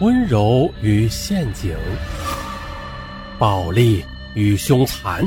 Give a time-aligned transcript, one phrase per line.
[0.00, 1.76] 温柔与陷阱，
[3.36, 4.04] 暴力
[4.36, 5.24] 与凶残，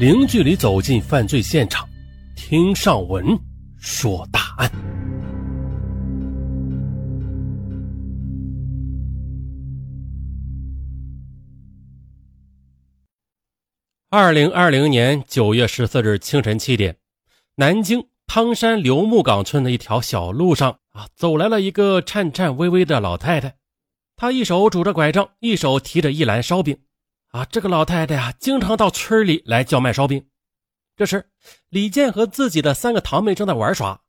[0.00, 1.88] 零距离走进犯罪现场，
[2.34, 3.24] 听上文
[3.78, 4.68] 说大案。
[14.08, 16.96] 二零二零年九月十四日清晨七点，
[17.54, 20.78] 南京汤山刘木岗村的一条小路上。
[20.92, 23.56] 啊，走来了一个颤颤巍巍的老太太，
[24.14, 26.78] 她一手拄着拐杖，一手提着一篮烧饼。
[27.32, 30.24] 啊，这个老太太呀，经常到村里来叫卖烧饼。
[30.96, 31.28] 这时，
[31.70, 34.00] 李健和自己的三个堂妹正在玩耍，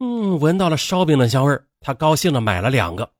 [0.00, 3.12] 嗯，闻到了烧饼的香味他高兴的买了两个，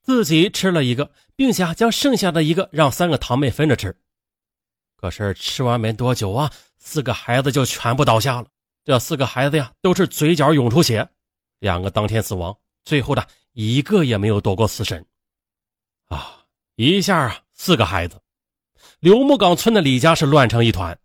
[0.00, 3.96] 自己吃了一个，并且将剩下的一个让三个堂妹分着吃。
[4.96, 8.46] 可是吃完没多久啊，四个孩子就全部倒下了。
[8.84, 11.08] 这四个孩子呀，都是嘴角涌出血，
[11.58, 12.56] 两个当天死亡。
[12.84, 15.06] 最后的一个也没有躲过死神，
[16.08, 16.44] 啊！
[16.76, 18.20] 一下啊，四个孩子，
[19.00, 20.98] 刘木岗村的李家是乱成一团，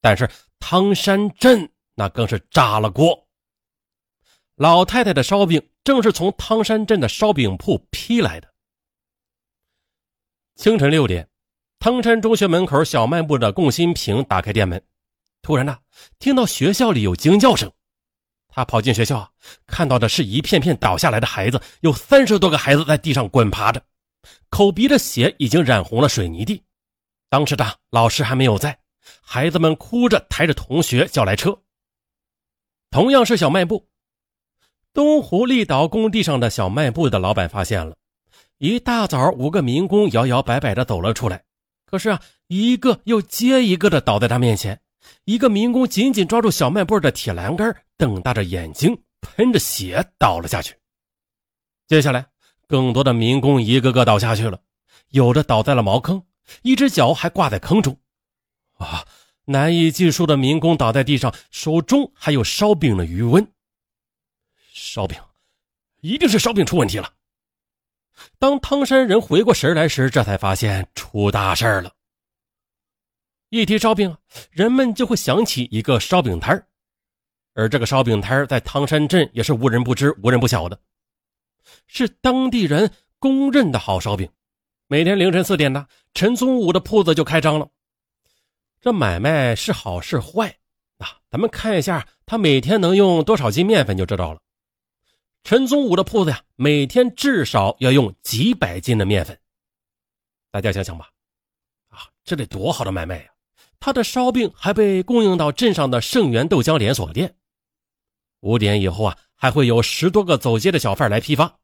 [0.00, 3.26] 但是汤山镇那更是炸了锅。
[4.54, 8.54] 老太太的烧饼正是从汤山镇的烧饼铺批来的。
[10.54, 11.28] 清晨六点，
[11.80, 14.80] 汤山中学门口小卖部的龚新平打开店门，
[15.42, 15.78] 突然呢，
[16.18, 17.70] 听到学校里有惊叫声。
[18.48, 19.32] 他跑进学校，
[19.66, 23.80] 看到的是一片片倒下来的孩子，有三十多个孩子在地上滚爬着，
[24.48, 26.62] 口鼻的血已经染红了水泥地。
[27.28, 28.76] 当时的老师还没有在，
[29.22, 31.56] 孩子们哭着抬着同学叫来车。
[32.90, 33.88] 同样是小卖部，
[34.92, 37.96] 东湖立岛工地上的小卖部的老板发现了，
[38.58, 41.44] 一大早五个民工摇摇摆摆的走了出来，
[41.86, 44.80] 可是啊，一个又接一个的倒在他面前。
[45.24, 50.76] 一个民工紧紧抓住小卖部的铁栏杆，瞪大着眼睛，喷着血倒了下去。
[51.86, 52.26] 接下来，
[52.66, 54.60] 更多的民工一个个倒下去了，
[55.08, 56.22] 有的倒在了茅坑，
[56.62, 57.98] 一只脚还挂在坑中。
[58.74, 59.04] 啊，
[59.44, 63.46] 难以计数的民工倒在地上，手中还有烧饼的余温。
[64.72, 65.20] 烧饼，
[66.00, 67.12] 一定是烧饼出问题了。
[68.38, 71.92] 当汤山人回过神来时，这才发现出大事了。
[73.50, 74.16] 一提烧饼，
[74.50, 76.66] 人们就会想起一个烧饼摊
[77.52, 80.80] 而这个烧饼摊在汤山镇也是无人不知、无人不晓的，
[81.88, 84.30] 是当地人公认的好烧饼。
[84.86, 85.84] 每天凌晨四点呢，
[86.14, 87.68] 陈宗武的铺子就开张了。
[88.80, 90.56] 这买卖是好是坏，
[90.98, 94.40] 啊，咱们看一下他每天能用多少斤面粉就知道了。
[95.42, 99.36] 陈宗武的铺子呀，每天至少要用几百斤的面粉。
[100.52, 101.10] 大家想想吧，
[101.88, 103.30] 啊，这得多好的买卖呀！
[103.80, 107.34] 他的烧饼还被供应到镇上的盛源豆浆连锁店。
[108.40, 111.58] 五点以后啊，还会有十多个走街的小贩来批发，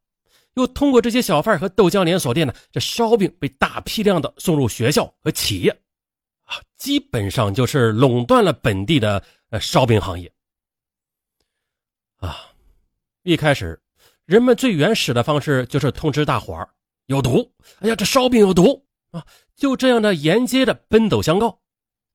[0.54, 5.70] 又通过这些小贩和豆浆连锁店呢，这烧饼被大批量的送入学校和企业，
[6.44, 10.30] 啊，基本上就是垄断了本地的呃烧饼行业。
[12.16, 12.36] 啊，
[13.22, 13.78] 一开始，
[14.24, 16.68] 人们最原始的方式就是通知大伙儿
[17.06, 17.50] 有毒，
[17.80, 21.58] 哎呀，这烧饼有毒啊，就这样的沿街的奔走相告。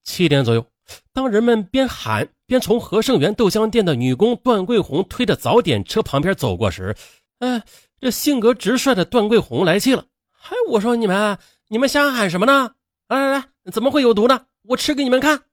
[0.03, 0.65] 七点左右，
[1.13, 6.95] 当人们边喊边从和盛源豆浆店的女工段桂红推着早点车旁边走过时，
[7.39, 7.63] 哎，
[7.99, 10.05] 这性格直率的段桂红来气了。
[10.31, 12.73] 嗨，我说你们，你们瞎喊什么呢？
[13.07, 14.45] 来来来，怎么会有毒呢？
[14.63, 15.43] 我吃给你们看。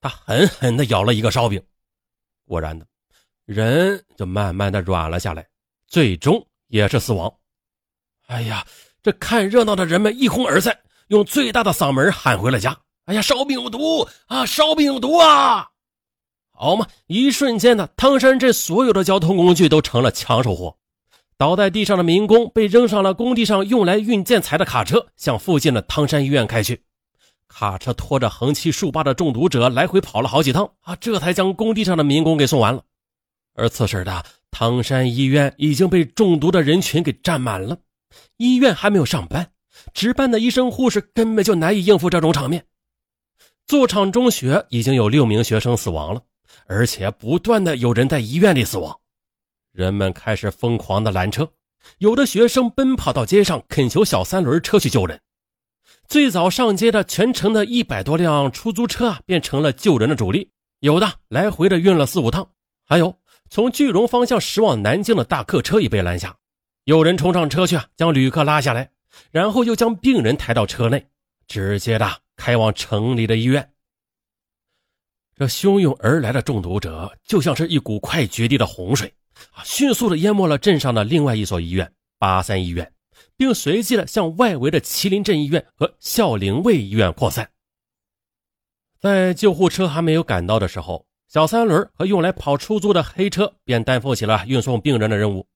[0.00, 1.62] 他狠狠地咬了一个烧饼，
[2.46, 2.86] 果然的，
[3.44, 5.46] 人就慢慢的软了下来，
[5.86, 7.32] 最终也是死亡。
[8.26, 8.66] 哎呀，
[9.02, 12.76] 这看热闹的人们一哄而散，用最大的嗓门喊回了家。
[13.06, 14.44] 哎呀，烧饼有毒啊！
[14.44, 15.70] 烧饼有毒啊！
[16.50, 20.76] 好嘛，一瞬间呢，汤山镇所有的交通工具都成了抢手货。
[21.38, 26.82] 倒在地上的民工被扔上了工地上用来运建材的卡车，向附近的汤山医院开去。
[27.46, 32.82] 卡车拖着横七竖八的中毒者来回跑了好几趟啊，这才将工地上的民工给送完了。
[33.54, 37.78] 而此时的汤山医院已经被中毒的人群给占满了，
[38.36, 39.52] 医院还没有上班，
[39.94, 42.64] 值班的医生护士根本就难以应付这种场面。
[43.66, 46.22] 座场中学已经有六名学生死亡了，
[46.68, 48.96] 而且不断的有人在医院里死亡。
[49.72, 51.50] 人们开始疯狂的拦车，
[51.98, 55.20] 有的学生奔跑到街上恳求小三轮车去救人。
[56.06, 60.48] 最早上街的全城的一百多辆出租车啊，变成了救人的主力。
[60.78, 62.48] 有的来回的运了四五趟，
[62.84, 63.18] 还有
[63.50, 66.36] 从句容方向驶往南京的大客车也被拦下。
[66.84, 68.92] 有人冲上车去啊，将旅客拉下来，
[69.32, 71.04] 然后又将病人抬到车内，
[71.48, 72.08] 直接的。
[72.36, 73.72] 开往城里的医院，
[75.34, 79.12] 这汹涌而来的中毒者就像是一股快决堤的洪水
[79.52, 82.92] 啊，迅速的淹没了镇上的另外一所医院——八三医院，
[83.36, 87.50] 并随即的向外围的麒麟镇医院和孝陵卫医院扩散。
[88.98, 95.46] 在救护车还没有赶到的时候，小三轮和用来跑出租的黑车便担负起了运送病人的任务。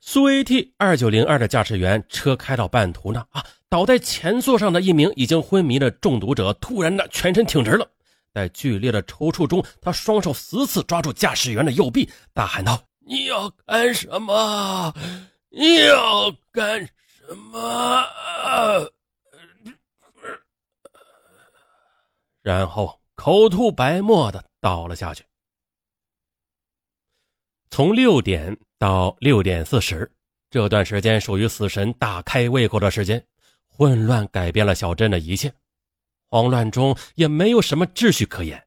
[0.00, 7.88] 苏 AT 二九零二的驾驶员车开到半途呢，啊，倒在前座上的一名已经昏迷的中毒者突然的全身挺直了，
[8.32, 14.94] 在剧烈的抽搐中，他双手死死抓住驾驶员的右臂，大喊道：“你要干什么？
[15.50, 18.04] 你要干什么？”
[22.42, 25.24] 然后口吐白沫的倒了下去。
[27.70, 30.08] 从六点到六点四十，
[30.50, 33.26] 这段时间属于死神大开胃口的时间，
[33.76, 35.52] 混乱改变了小镇的一切，
[36.30, 38.64] 慌乱中也没有什么秩序可言，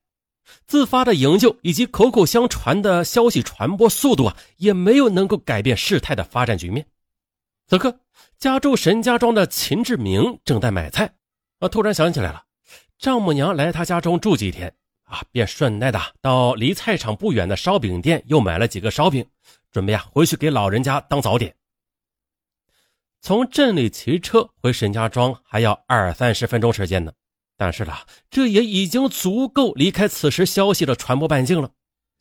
[0.67, 6.85] 自发的营救以及口口相传的消息传播速度啊，也没有能够改变事态的发展局面。
[7.67, 7.99] 此刻，
[8.37, 11.11] 家住沈家庄的秦志明正在买菜，
[11.57, 12.43] 啊，突然想起来了。
[12.99, 14.71] 丈母娘来他家中住几天
[15.05, 19.25] 啊，便顺带的到离菜场不远的烧饼店又买了几个烧饼，
[19.71, 21.55] 准备啊回去给老人家当早点。
[23.21, 27.11] 从镇里骑车回沈家庄还要二三十分钟时间呢，
[27.57, 27.93] 但是呢，
[28.29, 31.71] 这也已经足够离开此时消息的传播半径了。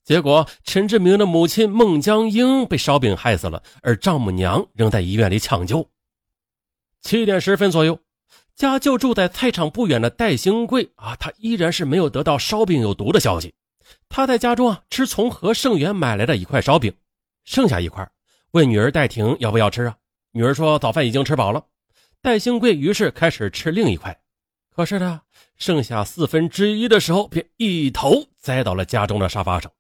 [0.05, 5.89] 结果，陈志明的母亲孟江英被烧饼害死了，而丈母娘仍在医院里抢救。
[7.01, 8.01] 七点十分左右。
[8.57, 13.55] 家就住在菜场不远的戴兴贵啊，他依然是没有得到烧饼有毒的消息。
[14.09, 16.93] 他在家中啊吃从何盛元买来的一块烧饼，
[17.45, 18.11] 剩下一块，
[18.51, 19.97] 问女儿戴婷要不要吃啊？
[20.39, 21.65] 女儿说早饭已经吃饱了。
[22.23, 24.17] 戴兴贵于是开始吃另一块，
[24.71, 25.21] 可是呢，
[25.57, 29.73] 剩下四分之一的时候，便一头栽到了家中的沙发上。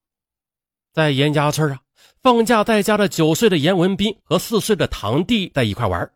[0.93, 1.78] 在严家村啊，
[2.20, 6.10] 放假在家的九岁的严文斌和四岁的堂弟在一块玩，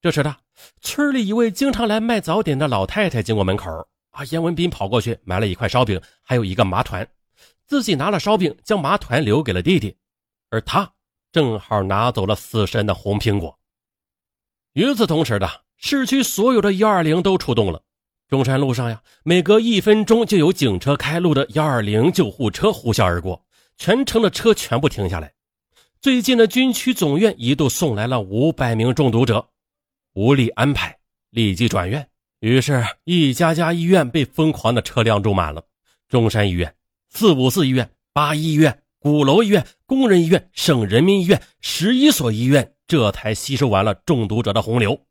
[0.00, 0.34] 这时呢。
[0.80, 3.70] 村里一位经常来卖早点的老太太经过门口，
[4.12, 7.06] 啊，严文斌跑过去买了一块烧饼，还有一个麻团，
[7.66, 9.94] 自己拿了烧饼，将麻团留给了弟弟，
[10.48, 10.90] 而他
[11.32, 13.58] 正好拿走了死神的红苹果。
[14.72, 17.82] 与此同时的，市区所有的幺二零都出动了，
[18.28, 23.44] 中山路上呀，每隔一分钟就有警车开路的幺二零救护车呼啸而过，
[23.76, 25.32] 全城的车全部停下来。
[26.00, 29.48] 最近的军区总院一度送来了五百名中毒者。
[30.14, 30.98] 无力安排，
[31.30, 32.08] 立即转院。
[32.40, 35.62] 于是，一家家医院被疯狂的车辆住满了。
[36.08, 36.74] 中山医院、
[37.10, 45.06] 四五四医院、八一医院、鼓楼医院、工人医院、省人民医院，十一所医院这才吸收完了中毒者的洪流。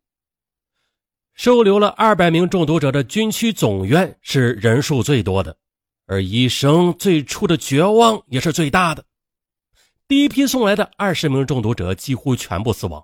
[1.33, 5.57] 收留了二百名中毒者的军区总院是人数最多的，
[6.05, 9.03] 而医生最初的绝望也是最大的。
[10.07, 13.03] 第一批送来的二十名中毒者几乎全部死亡。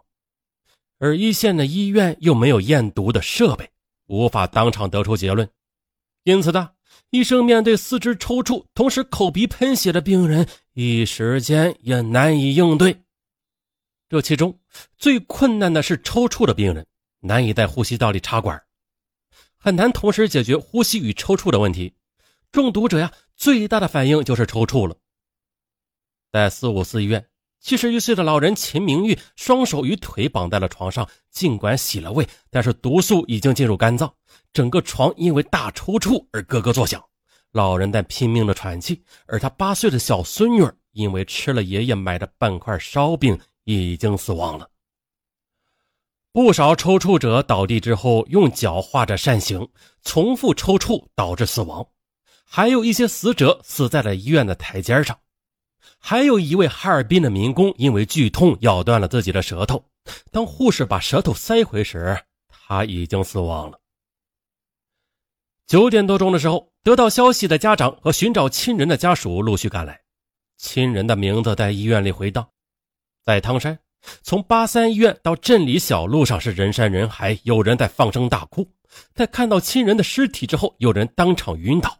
[1.00, 3.68] 而一线的医院又没有验毒的设备，
[4.06, 5.50] 无法当场得出结论，
[6.24, 6.70] 因此呢，
[7.10, 13.02] 医生面对四肢抽搐、同时口鼻喷血的病人，一时间也难以应对。
[14.10, 14.60] 这其中
[14.98, 16.86] 最困难的是抽搐的病人，
[17.22, 18.62] 难以在呼吸道里插管，
[19.58, 21.96] 很难同时解决呼吸与抽搐的问题。
[22.52, 24.98] 中毒者呀，最大的反应就是抽搐了。
[26.30, 27.26] 在四五四医院。
[27.62, 34.14] 七十一岁的老人秦明玉双手与腿绑在了床上，尽管洗了胃，但是毒素已经进入肝脏，
[34.54, 37.04] 整个床因为大抽搐而咯咯作响。
[37.56, 44.70] 老人在拼命的喘气，而他八岁的小孙女因为吃了爷爷买的半块烧饼，已经死亡了。
[46.34, 49.70] 不少抽搐者倒地之后用脚画着扇形，
[50.04, 51.88] 重复抽搐导致死亡，
[52.44, 55.18] 还有一些死者死在了医院的台阶上。
[55.98, 59.82] 还有一位哈尔滨的民工，因为剧痛咬断了自己的舌头。
[60.30, 63.80] 当护士把舌头塞回时，他已经死亡了。
[65.68, 70.00] 九点多钟的时候，得到消息的家长和寻找亲人的家属陆续赶来，
[70.58, 72.48] 亲人的名字在医院里回荡。
[73.24, 73.80] 在汤山，
[74.22, 78.70] 从八三医院到镇里小路上是人山人海，有人在放声大哭。
[79.16, 81.98] 在看到亲人的尸体之后，有人当场晕倒。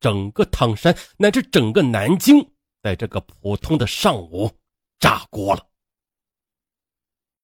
[0.00, 2.44] 整个汤山乃至整个南京。
[2.82, 4.50] 在这个普通的上午，
[4.98, 5.64] 炸锅了。